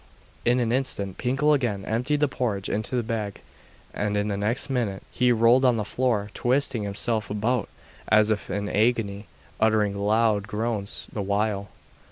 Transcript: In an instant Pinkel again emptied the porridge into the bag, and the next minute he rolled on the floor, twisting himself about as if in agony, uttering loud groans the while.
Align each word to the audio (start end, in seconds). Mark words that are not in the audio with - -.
In 0.45 0.59
an 0.59 0.71
instant 0.71 1.19
Pinkel 1.19 1.53
again 1.53 1.85
emptied 1.85 2.21
the 2.21 2.27
porridge 2.27 2.69
into 2.69 2.95
the 2.95 3.03
bag, 3.03 3.39
and 3.93 4.15
the 4.15 4.35
next 4.35 4.67
minute 4.67 5.03
he 5.11 5.31
rolled 5.31 5.63
on 5.63 5.77
the 5.77 5.85
floor, 5.85 6.31
twisting 6.33 6.81
himself 6.81 7.29
about 7.29 7.69
as 8.07 8.31
if 8.31 8.49
in 8.49 8.67
agony, 8.67 9.27
uttering 9.59 9.95
loud 9.95 10.47
groans 10.47 11.05
the 11.13 11.21
while. 11.21 11.69